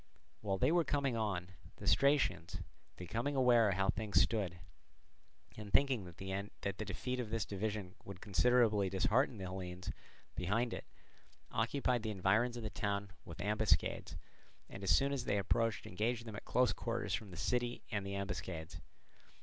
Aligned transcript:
While 0.39 0.57
they 0.57 0.71
were 0.71 0.83
coming 0.83 1.15
on, 1.15 1.49
the 1.75 1.85
Stratians, 1.85 2.59
becoming 2.95 3.35
aware 3.35 3.69
how 3.73 3.89
things 3.91 4.19
stood, 4.19 4.57
and 5.55 5.71
thinking 5.71 6.05
that 6.05 6.17
the 6.17 6.85
defeat 6.85 7.19
of 7.19 7.29
this 7.29 7.45
division 7.45 7.93
would 8.03 8.19
considerably 8.19 8.89
dishearten 8.89 9.37
the 9.37 9.43
Hellenes 9.43 9.91
behind 10.33 10.73
it, 10.73 10.85
occupied 11.51 12.01
the 12.01 12.09
environs 12.09 12.57
of 12.57 12.63
the 12.63 12.71
town 12.71 13.11
with 13.25 13.39
ambuscades, 13.41 14.15
and 14.67 14.83
as 14.83 14.89
soon 14.89 15.13
as 15.13 15.25
they 15.25 15.37
approached 15.37 15.85
engaged 15.85 16.25
them 16.25 16.35
at 16.35 16.45
close 16.45 16.73
quarters 16.73 17.13
from 17.13 17.29
the 17.29 17.37
city 17.37 17.83
and 17.91 18.03
the 18.03 18.15
ambuscades. 18.15 18.81